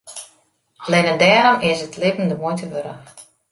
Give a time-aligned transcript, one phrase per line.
[0.85, 3.07] Allinne dêrom is it libben de muoite wurdich.